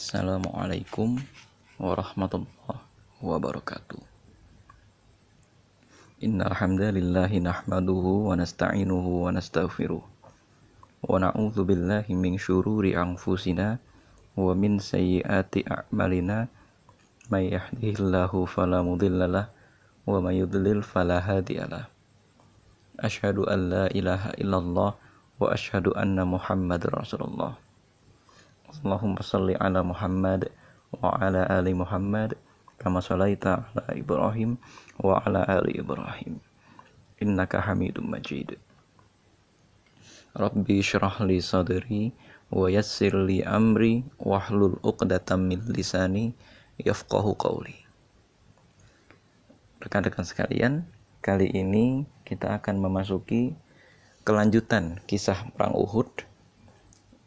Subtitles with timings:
[0.00, 1.20] Assalamualaikum
[1.76, 2.80] warahmatullahi
[3.20, 4.00] wabarakatuh.
[6.24, 10.00] Innal hamdalillahi nahmaduhu wa nasta'inuhu wa nastaghfiruh.
[10.00, 13.76] Wa na'udzu billahi min syururi anfusina
[14.40, 16.48] wa min sayyiati a'malina.
[17.28, 21.92] May yahdihillahu fala mudhillalah wa may yudlil fala hadiyalah.
[23.04, 27.60] Asyhadu an la ilaha illallah wa asyhadu anna Muhammadar Rasulullah.
[28.70, 30.46] Allahumma salli ala Muhammad
[30.94, 32.38] wa ala ali Muhammad
[32.78, 34.62] kama salaita ala Ibrahim
[35.02, 36.38] wa ala ali Ibrahim.
[37.18, 38.54] Innaka Hamidum Majid.
[40.38, 42.14] Rabbi syrah li sadri
[42.54, 46.30] wa yassir li amri wahlul uqdatam min lisani
[46.78, 47.74] yafqahu qawli.
[49.82, 50.86] Rekan-rekan sekalian,
[51.26, 53.50] kali ini kita akan memasuki
[54.22, 56.29] kelanjutan kisah perang Uhud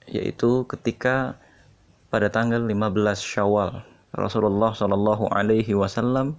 [0.08, 1.38] yaitu ketika
[2.14, 2.74] pada tanggal 15
[3.18, 6.38] Syawal Rasulullah Shallallahu Alaihi Wasallam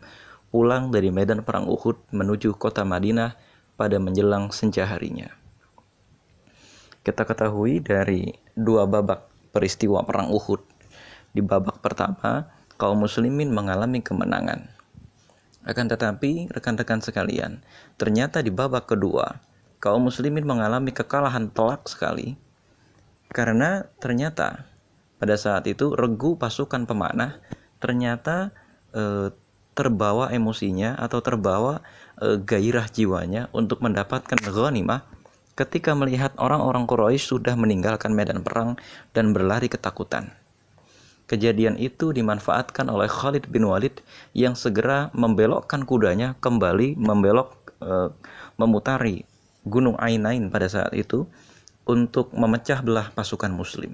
[0.54, 3.34] pulang dari medan perang Uhud menuju kota Madinah
[3.74, 5.34] pada menjelang senja harinya.
[7.02, 10.62] Kita ketahui dari dua babak peristiwa perang Uhud.
[11.34, 12.46] Di babak pertama,
[12.78, 14.70] kaum muslimin mengalami kemenangan.
[15.66, 17.66] Akan tetapi, rekan-rekan sekalian,
[17.98, 19.42] ternyata di babak kedua,
[19.82, 22.38] kaum muslimin mengalami kekalahan telak sekali
[23.34, 24.62] karena ternyata
[25.18, 27.42] pada saat itu regu pasukan pemanah
[27.82, 28.54] ternyata
[28.94, 29.34] e,
[29.74, 31.82] terbawa emosinya atau terbawa
[32.22, 35.02] e, gairah jiwanya untuk mendapatkan ghanimah
[35.58, 38.78] ketika melihat orang-orang Quraisy sudah meninggalkan medan perang
[39.10, 40.30] dan berlari ketakutan.
[41.26, 44.04] Kejadian itu dimanfaatkan oleh Khalid bin Walid
[44.36, 48.14] yang segera membelokkan kudanya kembali membelok e,
[48.54, 49.26] memutari
[49.66, 51.26] Gunung Ainain pada saat itu
[51.84, 53.92] untuk memecah belah pasukan muslim.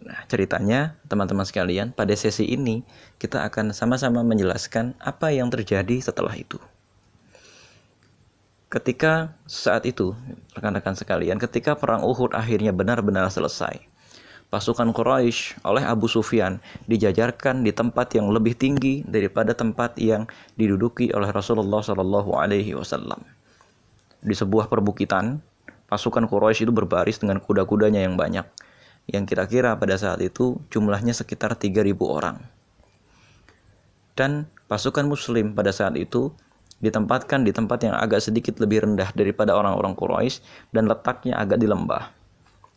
[0.00, 2.80] Nah, ceritanya teman-teman sekalian, pada sesi ini
[3.20, 6.56] kita akan sama-sama menjelaskan apa yang terjadi setelah itu.
[8.70, 10.14] Ketika saat itu,
[10.54, 13.82] rekan-rekan sekalian, ketika perang Uhud akhirnya benar-benar selesai,
[14.48, 21.10] pasukan Quraisy oleh Abu Sufyan dijajarkan di tempat yang lebih tinggi daripada tempat yang diduduki
[21.10, 21.82] oleh Rasulullah
[22.78, 23.20] Wasallam.
[24.22, 25.42] Di sebuah perbukitan,
[25.90, 28.46] pasukan Quraisy itu berbaris dengan kuda-kudanya yang banyak
[29.10, 32.38] yang kira-kira pada saat itu jumlahnya sekitar 3000 orang.
[34.14, 36.30] Dan pasukan muslim pada saat itu
[36.80, 40.40] ditempatkan di tempat yang agak sedikit lebih rendah daripada orang-orang Quraisy
[40.72, 42.12] dan letaknya agak di lembah.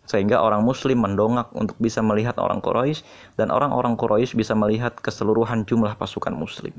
[0.03, 3.03] Sehingga orang muslim mendongak untuk bisa melihat orang Quraisy
[3.39, 6.75] dan orang-orang Quraisy bisa melihat keseluruhan jumlah pasukan muslim.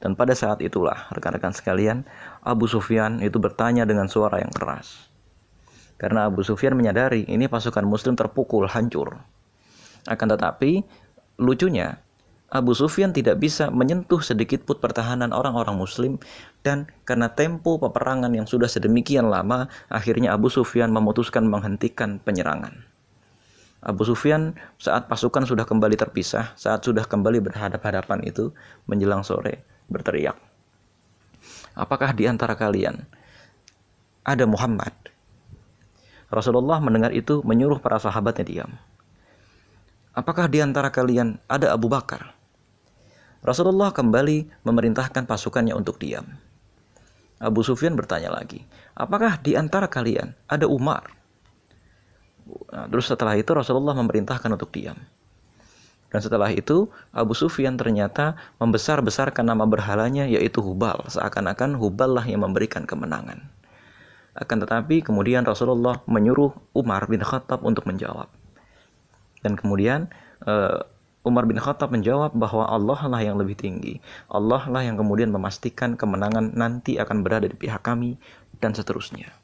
[0.00, 2.08] Dan pada saat itulah rekan-rekan sekalian,
[2.40, 5.12] Abu Sufyan itu bertanya dengan suara yang keras.
[6.00, 9.20] Karena Abu Sufyan menyadari ini pasukan muslim terpukul, hancur.
[10.08, 10.80] Akan tetapi,
[11.36, 12.00] lucunya,
[12.50, 16.12] Abu Sufyan tidak bisa menyentuh sedikit pun pertahanan orang-orang muslim
[16.66, 22.90] dan karena tempo peperangan yang sudah sedemikian lama, akhirnya Abu Sufyan memutuskan menghentikan penyerangan.
[23.86, 28.50] Abu Sufyan saat pasukan sudah kembali terpisah, saat sudah kembali berhadap-hadapan itu
[28.90, 30.38] menjelang sore, berteriak.
[31.74, 33.04] Apakah di antara kalian
[34.24, 34.94] ada Muhammad
[36.30, 38.70] Rasulullah mendengar itu menyuruh para sahabatnya diam.
[40.14, 42.38] Apakah di antara kalian ada Abu Bakar?
[43.42, 46.38] Rasulullah kembali memerintahkan pasukannya untuk diam.
[47.42, 48.62] Abu Sufyan bertanya lagi,
[48.94, 51.10] apakah di antara kalian ada Umar?
[52.70, 54.98] Nah, terus setelah itu Rasulullah memerintahkan untuk diam.
[56.10, 61.06] Dan setelah itu Abu Sufyan ternyata membesar-besarkan nama berhalanya yaitu Hubal.
[61.06, 63.46] Seakan-akan Hubal lah yang memberikan kemenangan.
[64.34, 68.26] Akan tetapi kemudian Rasulullah menyuruh Umar bin Khattab untuk menjawab.
[69.40, 70.10] Dan kemudian
[70.46, 70.82] uh,
[71.20, 74.02] Umar bin Khattab menjawab bahwa Allah lah yang lebih tinggi.
[74.26, 78.16] Allah lah yang kemudian memastikan kemenangan nanti akan berada di pihak kami
[78.58, 79.39] dan seterusnya.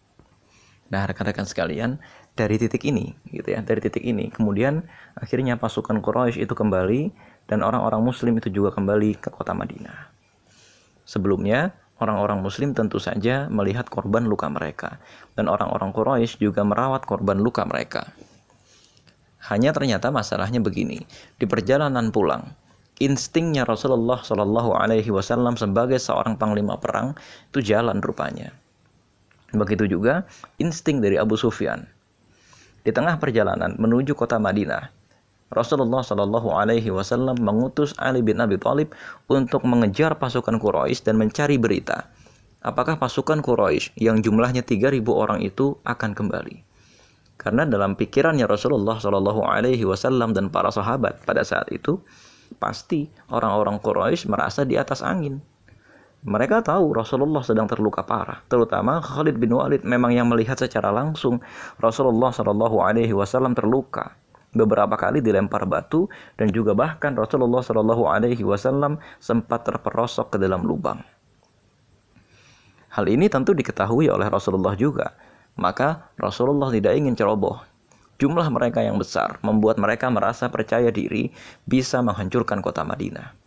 [0.92, 1.98] Nah, rekan-rekan sekalian,
[2.36, 4.86] dari titik ini, gitu ya, dari titik ini, kemudian
[5.18, 7.10] akhirnya pasukan Quraisy itu kembali
[7.50, 10.14] dan orang-orang Muslim itu juga kembali ke kota Madinah.
[11.06, 15.00] Sebelumnya, Orang-orang muslim tentu saja melihat korban luka mereka
[15.32, 18.12] dan orang-orang Quraisy juga merawat korban luka mereka.
[19.48, 21.00] Hanya ternyata masalahnya begini,
[21.40, 22.52] di perjalanan pulang,
[23.00, 27.16] instingnya Rasulullah Shallallahu Alaihi Wasallam sebagai seorang panglima perang
[27.48, 28.52] itu jalan rupanya.
[29.54, 30.26] Begitu juga
[30.58, 31.86] insting dari Abu Sufyan.
[32.82, 34.90] Di tengah perjalanan menuju kota Madinah,
[35.50, 38.94] Rasulullah Shallallahu Alaihi Wasallam mengutus Ali bin Abi Thalib
[39.30, 42.10] untuk mengejar pasukan Quraisy dan mencari berita
[42.66, 46.66] apakah pasukan Quraisy yang jumlahnya 3.000 orang itu akan kembali.
[47.38, 52.02] Karena dalam pikirannya Rasulullah Shallallahu Alaihi Wasallam dan para sahabat pada saat itu
[52.58, 55.38] pasti orang-orang Quraisy merasa di atas angin.
[56.26, 61.38] Mereka tahu Rasulullah sedang terluka parah, terutama Khalid bin Walid memang yang melihat secara langsung
[61.78, 64.18] Rasulullah Shallallahu Alaihi Wasallam terluka
[64.50, 70.66] beberapa kali dilempar batu dan juga bahkan Rasulullah Shallallahu Alaihi Wasallam sempat terperosok ke dalam
[70.66, 70.98] lubang.
[72.90, 75.14] Hal ini tentu diketahui oleh Rasulullah juga,
[75.54, 77.62] maka Rasulullah tidak ingin ceroboh.
[78.18, 81.30] Jumlah mereka yang besar membuat mereka merasa percaya diri
[81.70, 83.45] bisa menghancurkan kota Madinah.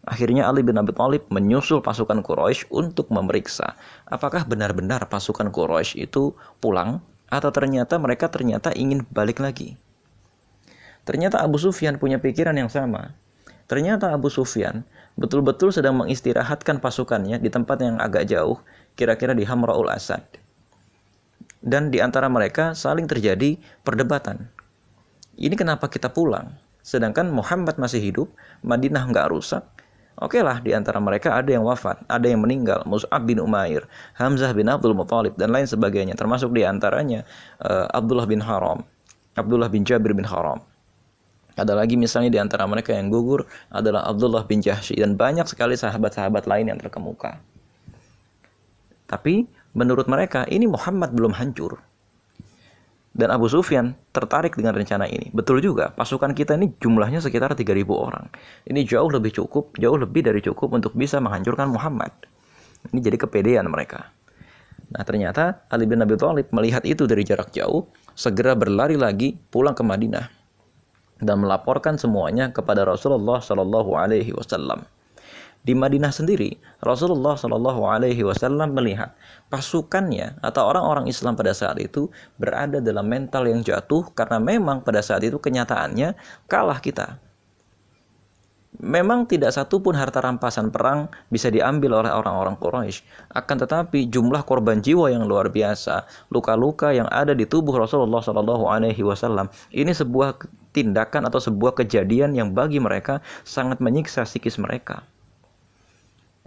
[0.00, 3.76] Akhirnya Ali bin Abi Thalib menyusul pasukan Quraisy untuk memeriksa
[4.08, 9.76] apakah benar-benar pasukan Quraisy itu pulang atau ternyata mereka ternyata ingin balik lagi.
[11.04, 13.12] Ternyata Abu Sufyan punya pikiran yang sama.
[13.70, 14.82] Ternyata Abu Sufyan
[15.14, 18.58] betul-betul sedang mengistirahatkan pasukannya di tempat yang agak jauh,
[18.98, 20.26] kira-kira di Hamraul Asad.
[21.60, 24.48] Dan di antara mereka saling terjadi perdebatan.
[25.36, 26.56] Ini kenapa kita pulang?
[26.80, 28.28] Sedangkan Muhammad masih hidup,
[28.64, 29.62] Madinah nggak rusak.
[30.20, 33.88] Oke lah, di antara mereka ada yang wafat, ada yang meninggal, Mus'ab bin Umair,
[34.20, 36.12] Hamzah bin Abdul Muthalib, dan lain sebagainya.
[36.12, 37.24] Termasuk di antaranya
[37.64, 38.84] uh, Abdullah bin Haram,
[39.32, 40.60] Abdullah bin Jabir bin Haram.
[41.56, 45.72] Ada lagi misalnya di antara mereka yang gugur adalah Abdullah bin Jahsy dan banyak sekali
[45.72, 47.40] sahabat-sahabat lain yang terkemuka.
[49.08, 51.80] Tapi menurut mereka ini Muhammad belum hancur.
[53.20, 55.28] Dan Abu Sufyan tertarik dengan rencana ini.
[55.36, 58.32] Betul juga, pasukan kita ini jumlahnya sekitar 3000 orang.
[58.64, 62.16] Ini jauh lebih cukup, jauh lebih dari cukup untuk bisa menghancurkan Muhammad.
[62.88, 64.08] Ini jadi kepedean mereka.
[64.96, 69.76] Nah ternyata Ali bin Abi Thalib melihat itu dari jarak jauh, segera berlari lagi pulang
[69.76, 70.40] ke Madinah
[71.20, 74.82] dan melaporkan semuanya kepada Rasulullah Shallallahu Alaihi Wasallam.
[75.60, 79.12] Di Madinah sendiri, Rasulullah Shallallahu Alaihi Wasallam melihat
[79.52, 82.08] pasukannya atau orang-orang Islam pada saat itu
[82.40, 86.16] berada dalam mental yang jatuh karena memang pada saat itu kenyataannya
[86.48, 87.20] kalah kita
[88.80, 93.04] Memang tidak satu pun harta rampasan perang bisa diambil oleh orang-orang Quraisy.
[93.34, 98.70] Akan tetapi jumlah korban jiwa yang luar biasa, luka-luka yang ada di tubuh Rasulullah Shallallahu
[98.70, 100.38] Alaihi Wasallam, ini sebuah
[100.72, 105.04] tindakan atau sebuah kejadian yang bagi mereka sangat menyiksa psikis mereka.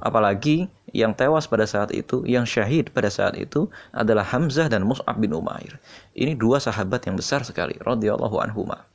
[0.02, 5.18] Apalagi yang tewas pada saat itu, yang syahid pada saat itu adalah Hamzah dan Mus'ab
[5.18, 5.78] bin Umair.
[6.18, 8.86] Ini dua sahabat yang besar sekali, radhiyallahu anhuma.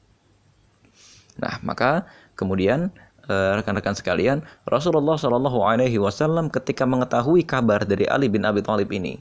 [1.38, 2.90] Nah, maka kemudian
[3.28, 8.88] Eh, rekan-rekan sekalian, Rasulullah Shallallahu Alaihi Wasallam ketika mengetahui kabar dari Ali bin Abi Thalib
[8.88, 9.20] ini,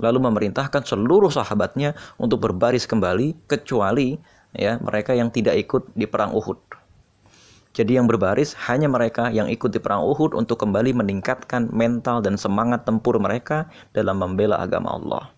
[0.00, 4.16] lalu memerintahkan seluruh sahabatnya untuk berbaris kembali, kecuali
[4.56, 6.56] ya mereka yang tidak ikut di perang Uhud.
[7.74, 12.38] Jadi yang berbaris hanya mereka yang ikut di perang Uhud untuk kembali meningkatkan mental dan
[12.38, 15.34] semangat tempur mereka dalam membela agama Allah.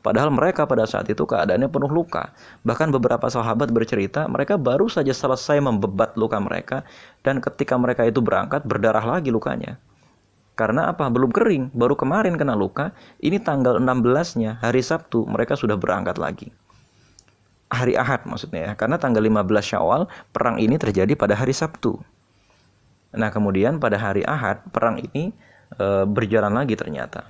[0.00, 2.32] Padahal mereka pada saat itu keadaannya penuh luka.
[2.64, 6.88] Bahkan beberapa sahabat bercerita mereka baru saja selesai membebat luka mereka
[7.20, 9.76] dan ketika mereka itu berangkat berdarah lagi lukanya.
[10.56, 11.08] Karena apa?
[11.12, 12.96] Belum kering, baru kemarin kena luka.
[13.20, 16.52] Ini tanggal 16-nya, hari Sabtu, mereka sudah berangkat lagi.
[17.70, 18.72] Hari Ahad maksudnya ya.
[18.74, 21.96] Karena tanggal 15 Syawal, perang ini terjadi pada hari Sabtu.
[23.14, 25.34] Nah, kemudian pada hari Ahad, perang ini
[25.74, 27.26] e, berjalan lagi ternyata.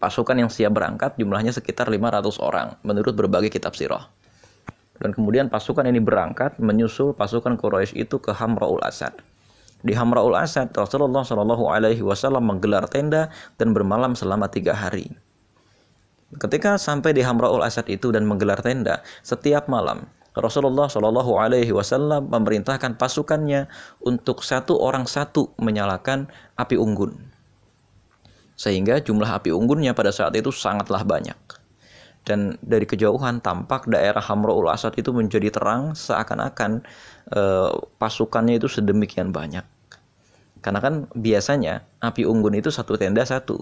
[0.00, 4.08] Pasukan yang siap berangkat jumlahnya sekitar 500 orang menurut berbagai kitab sirah.
[5.00, 9.16] Dan kemudian pasukan ini berangkat menyusul pasukan Quraisy itu ke Hamraul Asad.
[9.84, 13.28] Di Hamraul Asad, Rasulullah Shallallahu Alaihi Wasallam menggelar tenda
[13.60, 15.12] dan bermalam selama tiga hari.
[16.34, 22.26] Ketika sampai di Hamraul Asad itu dan menggelar tenda, setiap malam Rasulullah Shallallahu Alaihi Wasallam
[22.26, 23.70] memerintahkan pasukannya
[24.02, 26.26] untuk satu orang satu menyalakan
[26.58, 27.34] api unggun
[28.54, 31.36] sehingga jumlah api unggunnya pada saat itu sangatlah banyak.
[32.24, 36.80] Dan dari kejauhan tampak daerah Hamraul Asad itu menjadi terang seakan-akan
[37.28, 37.42] e,
[38.00, 39.60] pasukannya itu sedemikian banyak.
[40.64, 43.60] Karena kan biasanya api unggun itu satu tenda satu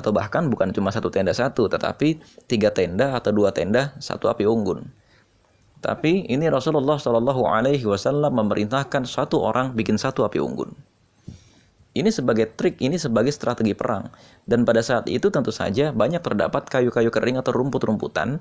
[0.00, 4.48] atau bahkan bukan cuma satu tenda satu tetapi tiga tenda atau dua tenda satu api
[4.48, 4.88] unggun.
[5.80, 10.72] Tapi ini Rasulullah Shallallahu Alaihi Wasallam memerintahkan satu orang bikin satu api unggun.
[11.90, 14.06] Ini sebagai trik, ini sebagai strategi perang.
[14.46, 18.38] Dan pada saat itu tentu saja banyak terdapat kayu-kayu kering atau rumput-rumputan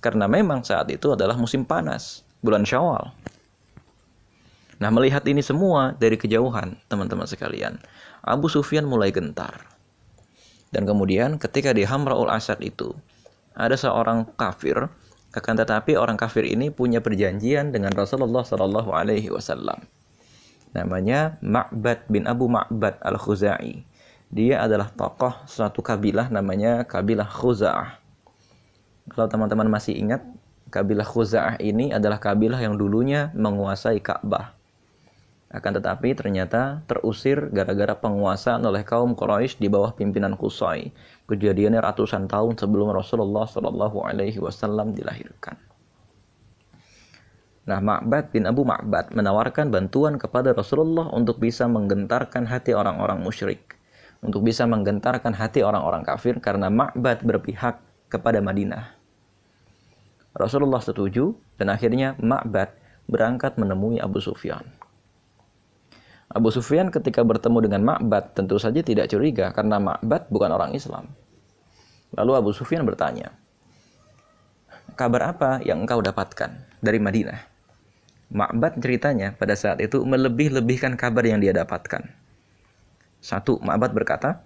[0.00, 3.12] karena memang saat itu adalah musim panas, bulan Syawal.
[4.76, 7.80] Nah, melihat ini semua dari kejauhan, teman-teman sekalian,
[8.20, 9.75] Abu Sufyan mulai gentar.
[10.76, 12.92] Dan kemudian ketika di Hamraul Asad itu,
[13.56, 14.92] ada seorang kafir,
[15.32, 19.84] akan tetapi orang kafir ini punya perjanjian dengan Rasulullah Shallallahu Alaihi Wasallam
[20.76, 23.80] namanya Ma'bad bin Abu Ma'bad al-Khuzai.
[24.28, 27.96] Dia adalah tokoh suatu kabilah namanya kabilah Khuza'ah.
[29.08, 30.20] Kalau teman-teman masih ingat,
[30.66, 34.55] Kabilah Khuza'ah ini adalah kabilah yang dulunya menguasai Ka'bah.
[35.46, 40.90] Akan tetapi ternyata terusir gara-gara penguasaan oleh kaum Quraisy di bawah pimpinan Qusay.
[41.30, 45.54] Kejadiannya ratusan tahun sebelum Rasulullah Shallallahu Alaihi Wasallam dilahirkan.
[47.66, 53.74] Nah, Ma'bad bin Abu Ma'bad menawarkan bantuan kepada Rasulullah untuk bisa menggentarkan hati orang-orang musyrik,
[54.22, 58.94] untuk bisa menggentarkan hati orang-orang kafir karena Ma'bad berpihak kepada Madinah.
[60.36, 62.70] Rasulullah setuju dan akhirnya Ma'bad
[63.10, 64.75] berangkat menemui Abu Sufyan.
[66.26, 71.06] Abu Sufyan ketika bertemu dengan Ma'bad tentu saja tidak curiga karena Ma'bad bukan orang Islam.
[72.18, 73.30] Lalu Abu Sufyan bertanya,
[74.98, 76.50] kabar apa yang engkau dapatkan
[76.82, 77.38] dari Madinah?
[78.34, 82.02] Ma'bad ceritanya pada saat itu melebih-lebihkan kabar yang dia dapatkan.
[83.22, 84.42] Satu, Ma'bad berkata,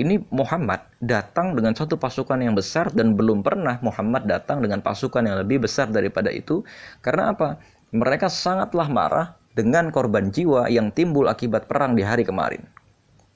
[0.00, 5.26] ini Muhammad datang dengan satu pasukan yang besar dan belum pernah Muhammad datang dengan pasukan
[5.26, 6.62] yang lebih besar daripada itu.
[7.02, 7.58] Karena apa?
[7.90, 12.62] Mereka sangatlah marah dengan korban jiwa yang timbul akibat perang di hari kemarin.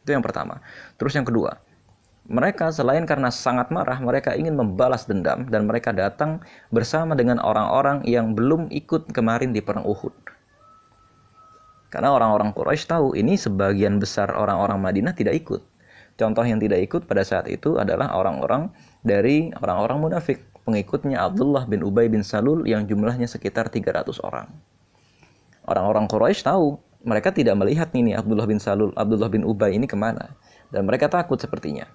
[0.07, 0.62] Itu yang pertama.
[0.95, 1.59] Terus yang kedua,
[2.31, 6.38] mereka selain karena sangat marah, mereka ingin membalas dendam dan mereka datang
[6.71, 10.14] bersama dengan orang-orang yang belum ikut kemarin di perang Uhud.
[11.91, 15.61] Karena orang-orang Quraisy tahu ini sebagian besar orang-orang Madinah tidak ikut.
[16.14, 18.71] Contoh yang tidak ikut pada saat itu adalah orang-orang
[19.02, 24.47] dari orang-orang munafik, pengikutnya Abdullah bin Ubay bin Salul yang jumlahnya sekitar 300 orang.
[25.62, 29.95] Orang-orang Quraisy tahu mereka tidak melihat ini Abdullah bin Salul, Abdullah bin Ubay ini ke
[29.95, 30.35] mana.
[30.71, 31.87] Dan mereka takut sepertinya.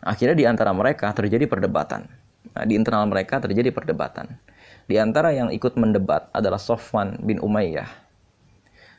[0.00, 2.08] Akhirnya di antara mereka terjadi perdebatan.
[2.54, 4.38] Nah, di internal mereka terjadi perdebatan.
[4.88, 7.88] Di antara yang ikut mendebat adalah Sofwan bin Umayyah.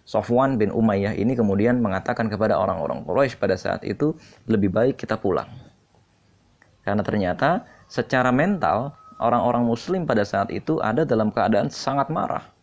[0.06, 4.13] Sofwan bin Umayyah ini kemudian mengatakan kepada orang-orang Quraisy pada saat itu
[4.46, 5.50] lebih baik kita pulang.
[6.86, 12.59] Karena ternyata secara mental orang-orang muslim pada saat itu ada dalam keadaan sangat marah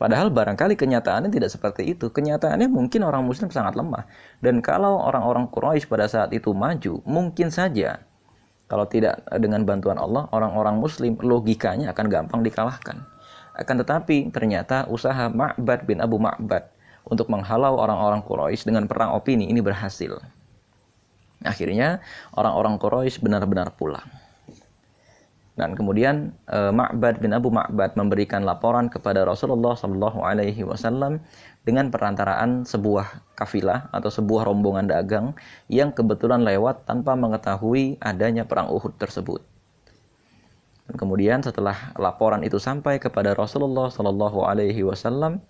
[0.00, 2.08] Padahal barangkali kenyataannya tidak seperti itu.
[2.08, 4.08] Kenyataannya mungkin orang muslim sangat lemah.
[4.40, 8.00] Dan kalau orang-orang Quraisy pada saat itu maju, mungkin saja
[8.70, 13.02] kalau tidak dengan bantuan Allah, orang-orang muslim logikanya akan gampang dikalahkan.
[13.52, 16.70] Akan tetapi ternyata usaha Ma'bad bin Abu Ma'bad
[17.04, 20.16] untuk menghalau orang-orang Quraisy dengan perang opini ini berhasil.
[21.44, 22.00] Akhirnya
[22.32, 24.19] orang-orang Quraisy benar-benar pulang.
[25.60, 31.20] Dan kemudian e, Ma'bad bin Abu Ma'bad memberikan laporan kepada Rasulullah Shallallahu Alaihi Wasallam
[31.68, 35.36] dengan perantaraan sebuah kafilah atau sebuah rombongan dagang
[35.68, 39.44] yang kebetulan lewat tanpa mengetahui adanya perang Uhud tersebut.
[40.88, 45.44] Dan kemudian setelah laporan itu sampai kepada Rasulullah Shallallahu Alaihi Wasallam,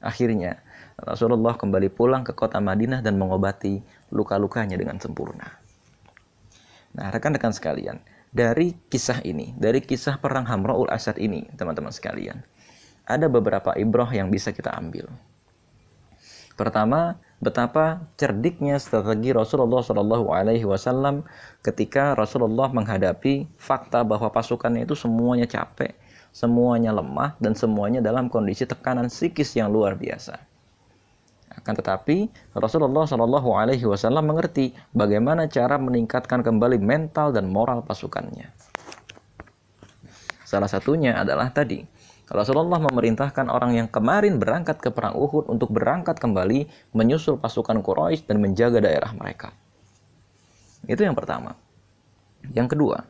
[0.00, 0.56] akhirnya
[0.96, 3.76] Rasulullah kembali pulang ke kota Madinah dan mengobati
[4.08, 5.52] luka-lukanya dengan sempurna.
[6.96, 8.00] Nah, rekan-rekan sekalian,
[8.30, 12.42] dari kisah ini, dari kisah perang Hamraul Asad ini, teman-teman sekalian,
[13.02, 15.10] ada beberapa ibroh yang bisa kita ambil.
[16.54, 21.24] Pertama, betapa cerdiknya strategi Rasulullah Shallallahu Alaihi Wasallam
[21.64, 25.96] ketika Rasulullah menghadapi fakta bahwa pasukannya itu semuanya capek,
[26.30, 30.49] semuanya lemah, dan semuanya dalam kondisi tekanan psikis yang luar biasa.
[31.50, 38.50] Akan tetapi Rasulullah Shallallahu Alaihi Wasallam mengerti bagaimana cara meningkatkan kembali mental dan moral pasukannya.
[40.46, 41.82] Salah satunya adalah tadi
[42.30, 48.30] Rasulullah memerintahkan orang yang kemarin berangkat ke perang Uhud untuk berangkat kembali menyusul pasukan Quraisy
[48.30, 49.50] dan menjaga daerah mereka.
[50.86, 51.58] Itu yang pertama.
[52.54, 53.02] Yang kedua,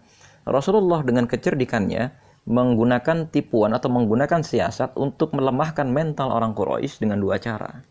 [0.49, 2.16] Rasulullah dengan kecerdikannya
[2.49, 7.85] menggunakan tipuan atau menggunakan siasat untuk melemahkan mental orang Quraisy dengan dua cara.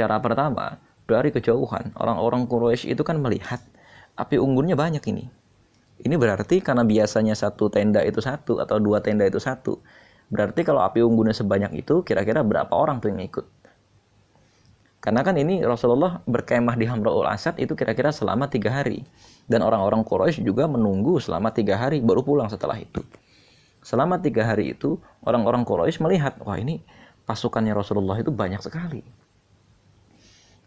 [0.00, 3.60] Cara pertama, dari kejauhan, orang-orang Quraisy itu kan melihat
[4.16, 5.28] api unggunnya banyak ini.
[6.00, 9.76] Ini berarti karena biasanya satu tenda itu satu atau dua tenda itu satu.
[10.32, 13.44] Berarti kalau api unggunnya sebanyak itu, kira-kira berapa orang tuh yang ikut?
[15.04, 19.04] Karena kan ini Rasulullah berkemah di Hamraul Asad itu kira-kira selama tiga hari.
[19.52, 23.04] Dan orang-orang Quraisy juga menunggu selama tiga hari baru pulang setelah itu.
[23.84, 24.96] Selama tiga hari itu,
[25.28, 26.80] orang-orang Quraisy melihat, wah ini
[27.28, 29.19] pasukannya Rasulullah itu banyak sekali.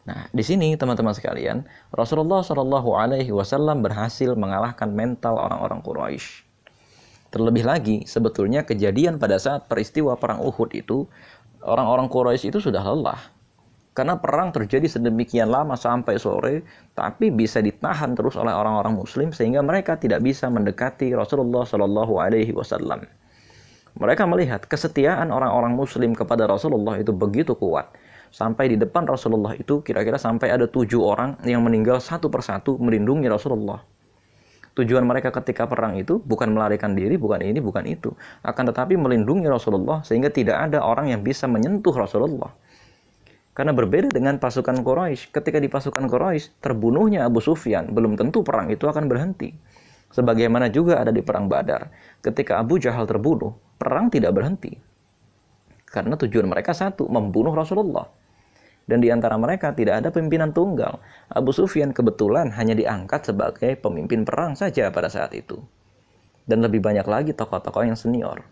[0.04, 1.64] Nah, di sini teman-teman sekalian,
[1.96, 6.44] Rasulullah Shallallahu Alaihi Wasallam berhasil mengalahkan mental orang-orang Quraisy.
[7.32, 11.08] Terlebih lagi, sebetulnya kejadian pada saat peristiwa perang Uhud itu,
[11.64, 13.32] orang-orang Quraisy itu sudah lelah.
[13.96, 16.68] Karena perang terjadi sedemikian lama sampai sore,
[16.98, 22.52] tapi bisa ditahan terus oleh orang-orang Muslim sehingga mereka tidak bisa mendekati Rasulullah Shallallahu Alaihi
[22.52, 23.08] Wasallam.
[23.94, 27.94] Mereka melihat kesetiaan orang-orang Muslim kepada Rasulullah itu begitu kuat
[28.34, 33.30] sampai di depan Rasulullah itu kira-kira sampai ada tujuh orang yang meninggal satu persatu melindungi
[33.30, 33.86] Rasulullah.
[34.74, 38.10] Tujuan mereka ketika perang itu bukan melarikan diri, bukan ini, bukan itu.
[38.42, 42.50] Akan tetapi melindungi Rasulullah sehingga tidak ada orang yang bisa menyentuh Rasulullah.
[43.54, 45.30] Karena berbeda dengan pasukan Quraisy.
[45.30, 49.54] Ketika di pasukan Quraisy terbunuhnya Abu Sufyan, belum tentu perang itu akan berhenti.
[50.10, 51.94] Sebagaimana juga ada di perang Badar.
[52.26, 54.74] Ketika Abu Jahal terbunuh, perang tidak berhenti.
[55.86, 58.23] Karena tujuan mereka satu, membunuh Rasulullah.
[58.84, 61.00] Dan di antara mereka tidak ada pimpinan tunggal.
[61.32, 65.56] Abu Sufyan kebetulan hanya diangkat sebagai pemimpin perang saja pada saat itu.
[66.44, 68.44] Dan lebih banyak lagi tokoh-tokoh yang senior.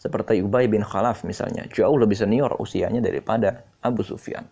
[0.00, 4.48] Seperti Ubay bin Khalaf misalnya, jauh lebih senior usianya daripada Abu Sufyan.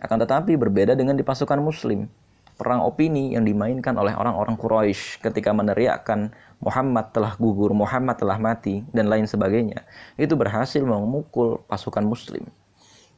[0.00, 2.08] Akan tetapi berbeda dengan di pasukan muslim.
[2.56, 6.32] Perang opini yang dimainkan oleh orang-orang Quraisy ketika meneriakkan
[6.64, 9.84] Muhammad telah gugur, Muhammad telah mati, dan lain sebagainya.
[10.16, 12.48] Itu berhasil memukul pasukan muslim.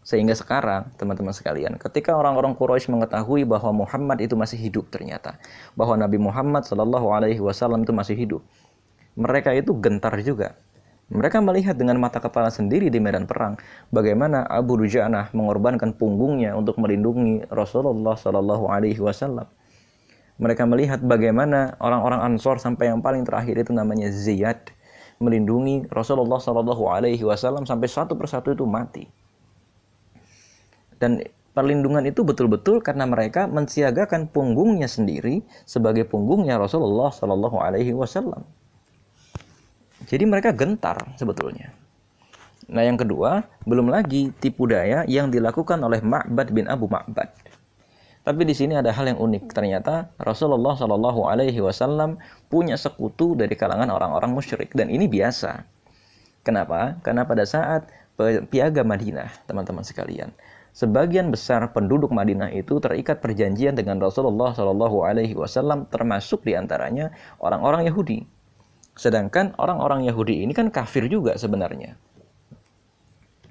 [0.08, 5.36] Sehingga sekarang, teman-teman sekalian, ketika orang-orang Quraisy mengetahui bahwa Muhammad itu masih hidup ternyata,
[5.76, 8.40] bahwa Nabi Muhammad Shallallahu Alaihi Wasallam itu masih hidup,
[9.20, 10.56] mereka itu gentar juga.
[11.12, 13.60] Mereka melihat dengan mata kepala sendiri di medan perang
[13.92, 19.44] bagaimana Abu Dujanah mengorbankan punggungnya untuk melindungi Rasulullah Shallallahu Alaihi Wasallam.
[20.40, 24.72] Mereka melihat bagaimana orang-orang Ansor sampai yang paling terakhir itu namanya Ziyad
[25.20, 29.27] melindungi Rasulullah Shallallahu Alaihi Wasallam sampai satu persatu itu mati.
[30.98, 31.22] Dan
[31.54, 38.46] perlindungan itu betul-betul karena mereka mensiagakan punggungnya sendiri sebagai punggungnya Rasulullah Shallallahu Alaihi Wasallam.
[40.06, 41.74] Jadi mereka gentar sebetulnya.
[42.68, 47.32] Nah yang kedua, belum lagi tipu daya yang dilakukan oleh Ma'bad bin Abu Ma'bad.
[48.28, 49.56] Tapi di sini ada hal yang unik.
[49.56, 52.20] Ternyata Rasulullah Shallallahu Alaihi Wasallam
[52.52, 55.64] punya sekutu dari kalangan orang-orang musyrik dan ini biasa.
[56.44, 57.00] Kenapa?
[57.00, 57.88] Karena pada saat
[58.50, 60.34] piaga Madinah, teman-teman sekalian,
[60.75, 67.14] sebagian besar penduduk Madinah itu terikat perjanjian dengan Rasulullah Shallallahu Alaihi Wasallam, termasuk di antaranya
[67.38, 68.26] orang-orang Yahudi.
[68.98, 71.94] Sedangkan orang-orang Yahudi ini kan kafir juga sebenarnya.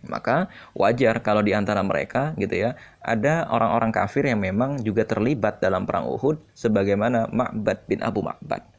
[0.08, 5.60] Maka wajar kalau di antara mereka gitu ya, ada orang-orang kafir yang memang juga terlibat
[5.64, 8.77] dalam perang Uhud sebagaimana Ma'bad bin Abu Ma'bad.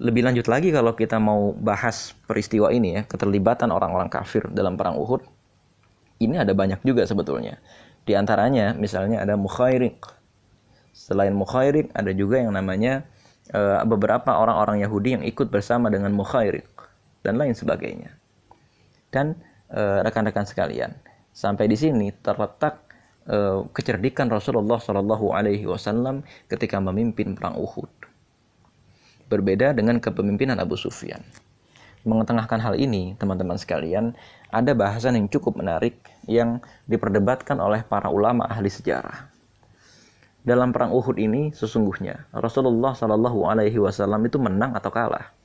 [0.00, 4.96] Lebih lanjut lagi kalau kita mau bahas peristiwa ini ya, keterlibatan orang-orang kafir dalam perang
[4.96, 5.20] Uhud,
[6.24, 7.60] ini ada banyak juga sebetulnya.
[8.08, 10.00] Di antaranya misalnya ada mukhairik.
[10.96, 13.04] Selain mukhairik ada juga yang namanya
[13.52, 16.64] e, beberapa orang-orang Yahudi yang ikut bersama dengan mukhairik
[17.20, 18.16] dan lain sebagainya.
[19.12, 19.36] Dan
[19.70, 20.90] rekan rekan-rekan sekalian,
[21.30, 22.82] sampai di sini terletak
[23.28, 28.09] e, kecerdikan Rasulullah Shallallahu Alaihi Wasallam ketika memimpin perang Uhud.
[29.30, 31.22] Berbeda dengan kepemimpinan Abu Sufyan
[32.04, 34.16] mengetengahkan hal ini, teman-teman sekalian,
[34.48, 39.28] ada bahasan yang cukup menarik yang diperdebatkan oleh para ulama ahli sejarah.
[40.40, 45.36] Dalam perang Uhud ini sesungguhnya Rasulullah Shallallahu Alaihi Wasallam itu menang atau kalah.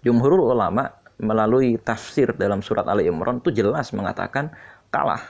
[0.00, 0.88] Jumhurul ulama
[1.20, 4.56] melalui tafsir dalam surat Ali Imran itu jelas mengatakan
[4.88, 5.20] kalah.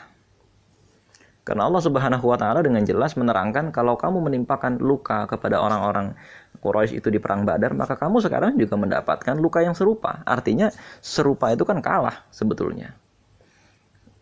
[1.43, 6.15] Karena Allah Subhanahu wa taala dengan jelas menerangkan kalau kamu menimpakan luka kepada orang-orang
[6.63, 10.23] Quraisy itu di perang Badar, maka kamu sekarang juga mendapatkan luka yang serupa.
[10.23, 10.71] Artinya
[11.03, 12.95] serupa itu kan kalah sebetulnya.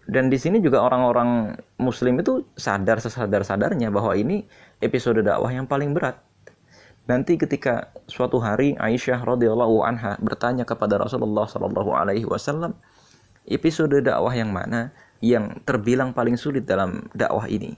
[0.08, 4.48] Dan di sini juga orang-orang muslim itu sadar sesadar-sadarnya bahwa ini
[4.80, 6.18] episode dakwah yang paling berat.
[7.06, 12.74] Nanti ketika suatu hari Aisyah radhiyallahu anha bertanya kepada Rasulullah Shallallahu alaihi wasallam,
[13.46, 17.76] episode dakwah yang mana yang terbilang paling sulit dalam dakwah ini?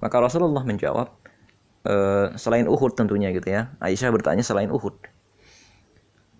[0.00, 1.12] Maka Rasulullah menjawab,
[1.84, 3.68] Eh, selain Uhud tentunya gitu ya.
[3.76, 4.96] Aisyah bertanya selain Uhud.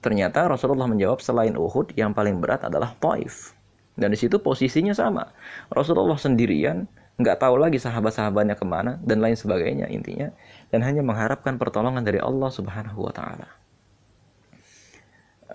[0.00, 3.52] Ternyata Rasulullah menjawab selain Uhud yang paling berat adalah Taif.
[3.92, 5.37] Dan di situ posisinya sama.
[5.68, 6.88] Rasulullah sendirian,
[7.20, 10.33] nggak tahu lagi sahabat-sahabatnya ke mana dan lain sebagainya intinya.
[10.72, 13.48] Dan hanya mengharapkan pertolongan dari Allah Subhanahu Wa Taala.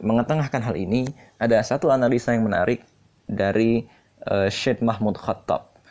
[0.05, 1.09] Mengetengahkan hal ini,
[1.41, 2.85] ada satu analisa yang menarik
[3.25, 3.89] dari
[4.29, 5.81] uh, Syed Mahmud Khattab.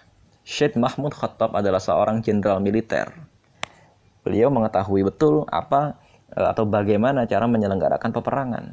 [0.47, 3.28] Syed Mahmud Khattab adalah seorang jenderal militer
[4.23, 5.99] beliau mengetahui betul apa
[6.35, 8.65] eh, atau bagaimana cara menyelenggarakan peperangan.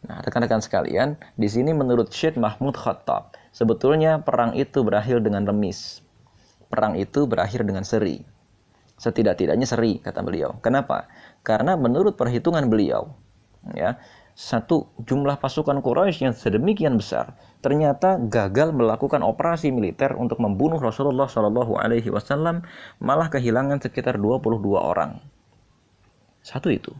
[0.00, 6.00] Nah, rekan-rekan sekalian, di sini menurut Syed Mahmud Khattab, sebetulnya perang itu berakhir dengan remis.
[6.72, 8.24] Perang itu berakhir dengan seri.
[8.96, 10.56] Setidak-tidaknya seri, kata beliau.
[10.64, 11.04] Kenapa?
[11.44, 13.12] Karena menurut perhitungan beliau,
[13.76, 14.00] ya,
[14.32, 21.28] satu jumlah pasukan Quraisy yang sedemikian besar ternyata gagal melakukan operasi militer untuk membunuh Rasulullah
[21.28, 22.64] Shallallahu Alaihi Wasallam
[23.00, 25.20] malah kehilangan sekitar 22 orang.
[26.40, 26.96] Satu itu.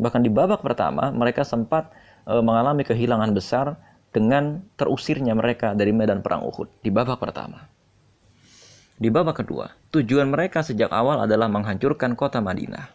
[0.00, 1.92] Bahkan di babak pertama mereka sempat
[2.24, 3.76] e, mengalami kehilangan besar
[4.10, 7.68] dengan terusirnya mereka dari medan perang Uhud di babak pertama.
[9.00, 12.92] Di babak kedua, tujuan mereka sejak awal adalah menghancurkan kota Madinah.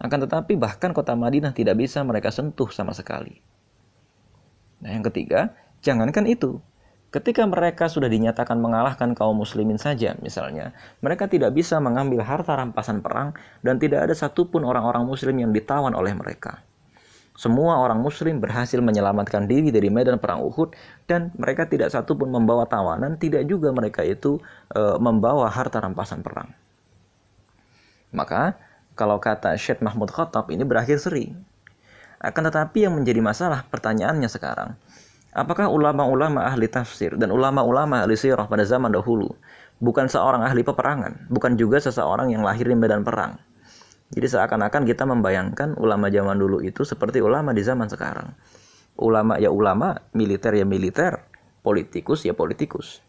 [0.00, 3.40] Akan tetapi bahkan kota Madinah tidak bisa mereka sentuh sama sekali.
[4.82, 6.62] Nah, yang ketiga, jangankan itu.
[7.12, 10.72] Ketika mereka sudah dinyatakan mengalahkan kaum muslimin saja, misalnya,
[11.04, 15.92] mereka tidak bisa mengambil harta rampasan perang dan tidak ada satupun orang-orang muslim yang ditawan
[15.92, 16.64] oleh mereka.
[17.36, 20.76] Semua orang muslim berhasil menyelamatkan diri dari medan perang Uhud
[21.08, 24.36] dan mereka tidak satu pun membawa tawanan, tidak juga mereka itu
[24.72, 26.52] e, membawa harta rampasan perang.
[28.12, 28.60] Maka
[28.92, 31.32] kalau kata Syed Mahmud Khattab ini berakhir seri.
[32.20, 34.76] Akan tetapi yang menjadi masalah pertanyaannya sekarang,
[35.32, 39.32] apakah ulama-ulama ahli tafsir dan ulama-ulama ahli sirah pada zaman dahulu
[39.80, 43.40] bukan seorang ahli peperangan, bukan juga seseorang yang lahir di medan perang?
[44.12, 48.36] Jadi seakan-akan kita membayangkan ulama zaman dulu itu seperti ulama di zaman sekarang.
[49.00, 51.24] Ulama ya ulama, militer ya militer,
[51.64, 53.00] politikus ya politikus.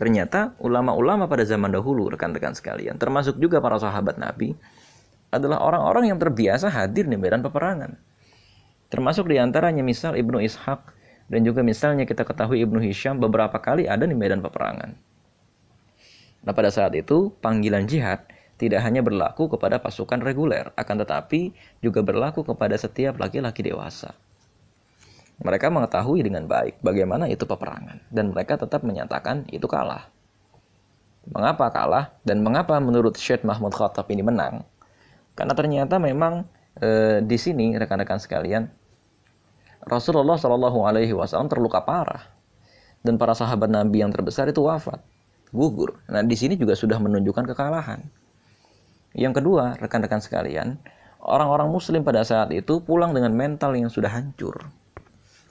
[0.00, 4.56] Ternyata ulama-ulama pada zaman dahulu, rekan-rekan sekalian, termasuk juga para sahabat Nabi,
[5.28, 8.00] adalah orang-orang yang terbiasa hadir di medan peperangan.
[8.88, 10.80] Termasuk di antaranya misal Ibnu Ishaq,
[11.32, 14.92] dan juga misalnya kita ketahui Ibnu Hisham beberapa kali ada di medan peperangan.
[16.44, 18.28] Nah pada saat itu panggilan jihad
[18.60, 24.12] tidak hanya berlaku kepada pasukan reguler, akan tetapi juga berlaku kepada setiap laki-laki dewasa.
[25.40, 30.12] Mereka mengetahui dengan baik bagaimana itu peperangan, dan mereka tetap menyatakan itu kalah.
[31.26, 34.62] Mengapa kalah, dan mengapa menurut Syed Mahmud Khattab ini menang?
[35.34, 36.46] Karena ternyata memang
[36.78, 38.70] e, di sini rekan-rekan sekalian,
[39.82, 42.30] Rasulullah Shallallahu Alaihi Wasallam terluka parah,
[43.02, 45.02] dan para sahabat Nabi yang terbesar itu wafat,
[45.50, 45.98] gugur.
[46.06, 48.06] Nah di sini juga sudah menunjukkan kekalahan.
[49.12, 50.78] Yang kedua, rekan-rekan sekalian,
[51.20, 54.70] orang-orang muslim pada saat itu pulang dengan mental yang sudah hancur.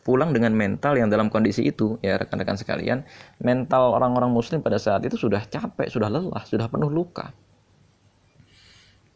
[0.02, 3.06] Pulang dengan mental yang dalam kondisi itu, ya rekan-rekan sekalian,
[3.38, 7.30] mental orang-orang muslim pada saat itu sudah capek, sudah lelah, sudah penuh luka.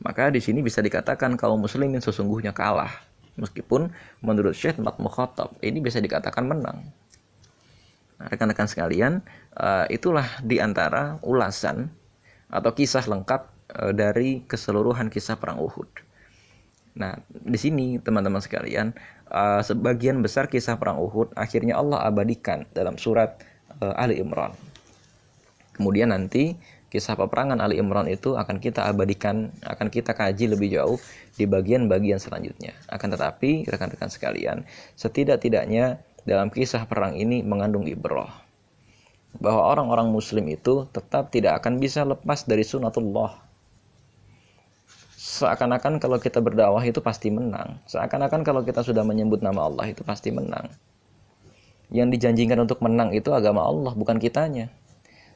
[0.06, 2.92] Maka di sini bisa dikatakan kaum muslimin sesungguhnya kalah.
[3.36, 3.92] Meskipun
[4.24, 6.88] menurut Syekh Mat Mukhatab ini bisa dikatakan menang.
[8.16, 9.20] Nah, rekan-rekan sekalian,
[9.60, 11.92] uh, itulah di antara ulasan
[12.48, 15.90] atau kisah lengkap Eh, dari keseluruhan kisah perang Uhud.
[17.02, 18.96] Nah, di sini teman-teman sekalian,
[19.28, 23.42] uh, sebagian besar kisah perang Uhud akhirnya Allah abadikan dalam surat
[23.76, 24.56] Ali Imran.
[25.76, 26.56] Kemudian nanti
[26.90, 30.98] kisah peperangan Ali Imran itu akan kita abadikan, akan kita kaji lebih jauh
[31.36, 32.74] di bagian-bagian selanjutnya.
[32.88, 34.64] Akan tetapi, rekan-rekan sekalian,
[34.96, 38.46] setidak-tidaknya dalam kisah perang ini mengandung ibrah
[39.36, 43.46] bahwa orang-orang muslim itu tetap tidak akan bisa lepas dari sunatullah
[45.36, 47.84] seakan-akan kalau kita berdakwah itu pasti menang.
[47.92, 50.72] Seakan-akan kalau kita sudah menyebut nama Allah itu pasti menang.
[51.92, 54.72] Yang dijanjikan untuk menang itu agama Allah, bukan kitanya.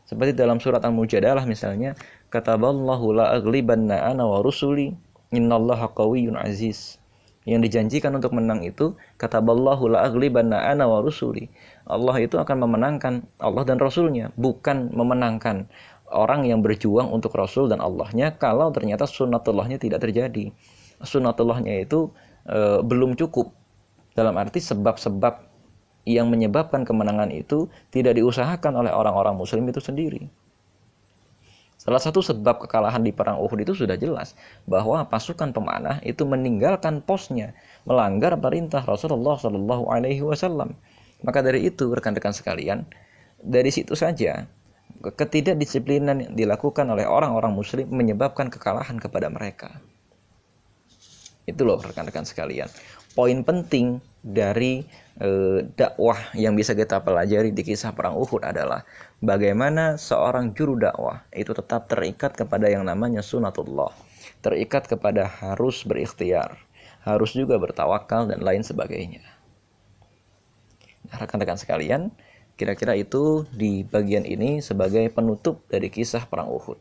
[0.09, 1.93] Seperti dalam surat Al-Mujadalah misalnya,
[2.33, 4.97] kataballahu la aghlibanna ana wa rusuli
[5.29, 6.97] innallaha qawiyyun aziz.
[7.45, 11.53] Yang dijanjikan untuk menang itu kataballahu la aghlibanna ana wa rusuli.
[11.85, 15.69] Allah itu akan memenangkan Allah dan Rasulnya, bukan memenangkan
[16.09, 20.49] orang yang berjuang untuk Rasul dan Allahnya kalau ternyata sunatullahnya tidak terjadi.
[21.05, 22.09] Sunatullahnya itu
[22.49, 23.53] e, belum cukup.
[24.17, 25.48] Dalam arti sebab-sebab
[26.07, 30.29] yang menyebabkan kemenangan itu tidak diusahakan oleh orang-orang muslim itu sendiri.
[31.79, 34.35] Salah satu sebab kekalahan di perang Uhud itu sudah jelas
[34.67, 37.55] bahwa pasukan pemanah itu meninggalkan posnya,
[37.87, 40.75] melanggar perintah Rasulullah Shallallahu Alaihi Wasallam.
[41.23, 42.83] Maka dari itu rekan-rekan sekalian,
[43.39, 44.43] dari situ saja
[44.99, 49.79] ketidakdisiplinan yang dilakukan oleh orang-orang muslim menyebabkan kekalahan kepada mereka.
[51.49, 52.69] Itu loh rekan-rekan sekalian.
[53.17, 54.85] Poin penting dari
[55.17, 55.29] e,
[55.73, 58.85] dakwah yang bisa kita pelajari di kisah perang Uhud adalah
[59.19, 63.91] bagaimana seorang juru dakwah itu tetap terikat kepada yang namanya sunatullah,
[64.45, 66.61] terikat kepada harus berikhtiar,
[67.01, 69.25] harus juga bertawakal dan lain sebagainya.
[71.09, 72.13] Nah, rekan-rekan sekalian,
[72.59, 76.75] Kira-kira itu di bagian ini sebagai penutup dari kisah perang Uhud.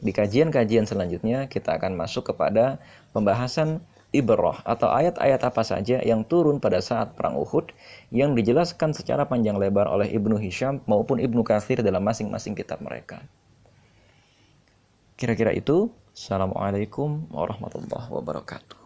[0.00, 2.80] Di kajian-kajian selanjutnya kita akan masuk kepada
[3.12, 7.72] pembahasan ibrah atau ayat-ayat apa saja yang turun pada saat perang Uhud
[8.12, 13.24] yang dijelaskan secara panjang lebar oleh Ibnu Hisham maupun Ibnu Kathir dalam masing-masing kitab mereka.
[15.16, 15.88] Kira-kira itu.
[16.12, 18.81] Assalamualaikum warahmatullahi wabarakatuh.